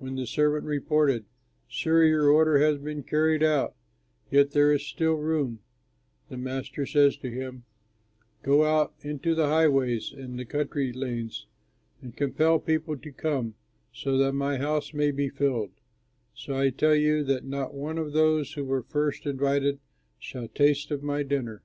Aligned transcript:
When 0.00 0.16
the 0.16 0.26
servant 0.26 0.64
reported, 0.64 1.26
'Sir, 1.68 2.02
your 2.02 2.28
order 2.28 2.58
has 2.58 2.76
been 2.78 3.04
carried 3.04 3.44
out, 3.44 3.76
yet 4.28 4.50
there 4.50 4.72
is 4.72 4.84
still 4.84 5.12
room,' 5.14 5.60
the 6.28 6.36
master 6.36 6.84
said 6.84 7.12
to 7.20 7.30
him, 7.30 7.62
'Go 8.42 8.64
out 8.64 8.94
into 9.02 9.32
the 9.32 9.46
highways 9.46 10.12
and 10.12 10.36
the 10.40 10.44
country 10.44 10.92
lanes 10.92 11.46
and 12.02 12.16
compel 12.16 12.58
people 12.58 12.98
to 12.98 13.12
come, 13.12 13.54
so 13.92 14.18
that 14.18 14.32
my 14.32 14.56
house 14.56 14.92
may 14.92 15.12
be 15.12 15.28
filled; 15.28 15.70
for 16.36 16.54
I 16.54 16.70
tell 16.70 16.96
you, 16.96 17.22
that 17.22 17.44
not 17.44 17.72
one 17.74 17.96
of 17.96 18.12
those 18.12 18.54
who 18.54 18.64
were 18.64 18.82
first 18.82 19.24
invited 19.24 19.78
shall 20.18 20.48
taste 20.48 20.90
of 20.90 21.00
my 21.04 21.22
dinner.'" 21.22 21.62